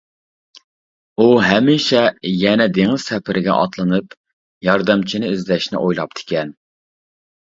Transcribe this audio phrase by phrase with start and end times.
[1.17, 1.99] ئۇ ھەمىشە
[2.43, 4.15] يەنە دېڭىز سەپىرىگە ئاتلىنىپ،
[4.69, 6.55] ياردەمچىنى ئىزدەشنى ئويلاپتىكەن.